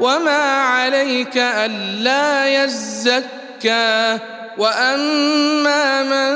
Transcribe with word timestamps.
وما 0.00 0.62
عليك 0.62 1.36
الا 1.36 2.64
يزكى 2.64 4.18
واما 4.58 6.02
من 6.02 6.32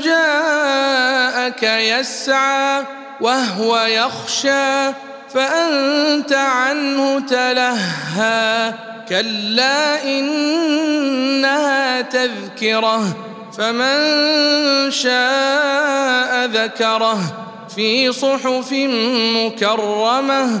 جاءك 0.00 1.62
يسعى 1.62 2.84
وهو 3.20 3.78
يخشى 3.78 4.92
فانت 5.34 6.32
عنه 6.32 7.20
تلهى 7.20 8.74
كلا 9.08 10.04
انها 10.04 12.00
تذكره 12.00 13.16
فمن 13.58 14.90
شاء 14.90 16.46
ذكره 16.46 17.18
في 17.76 18.12
صحف 18.12 18.72
مكرمه 19.36 20.60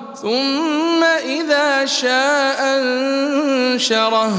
ثم 0.21 1.03
إذا 1.03 1.85
شاء 1.85 2.77
أنشره. 2.77 4.31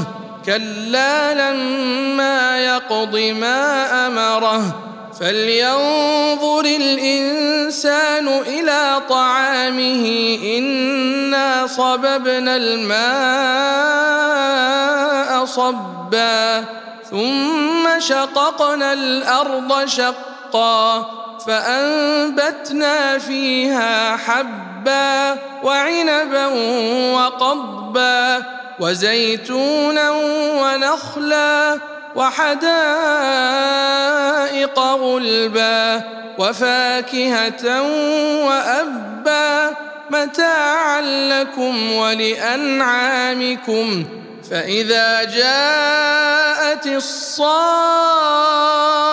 كلا 0.45 1.33
لما 1.33 2.57
يقض 2.57 3.15
ما 3.15 4.07
أمره. 4.07 4.79
فلينظر 5.19 6.65
الإنسان 6.65 8.27
إلى 8.27 9.01
طعامه. 9.09 10.37
إنا 10.57 11.67
صببنا 11.67 12.55
الماء 12.55 13.05
صبا. 15.45 16.65
ثم 17.11 17.99
شققنا 17.99 18.93
الأرض 18.93 19.85
شقا. 19.85 21.22
فأنبتنا 21.47 23.17
فيها 23.17 24.17
حبا 24.17 25.37
وعنبا 25.63 26.45
وقضبا 27.13 28.43
وزيتونا 28.79 30.11
ونخلا 30.61 31.79
وحدائق 32.15 32.69
غلبا 34.79 36.01
وفاكهة 36.37 37.81
وأبا 38.45 39.75
متاعا 40.09 41.01
لكم 41.01 41.91
ولأنعامكم 41.91 43.85
فإذا 44.51 45.23
جاءت 45.23 46.87
الصاخه 46.87 49.12